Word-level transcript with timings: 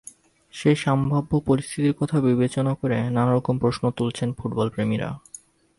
সেই 0.53 0.77
সম্ভাব্য 0.77 1.31
পরিস্থিতির 1.47 1.97
কথা 1.99 2.17
চিন্তা 2.47 2.73
করে 2.73 2.97
নানা 3.09 3.31
রকম 3.33 3.55
প্রশ্ন 3.59 3.83
তুলছেন 3.91 4.29
ফুটবলপ্রেমীরা। 4.33 5.09